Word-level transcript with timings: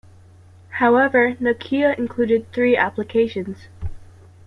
However, 0.79 1.33
Nokia 1.33 1.95
included 1.95 2.51
three 2.51 2.75
applications. 2.75 3.67